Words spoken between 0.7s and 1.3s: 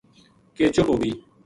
چُپ ہو گئی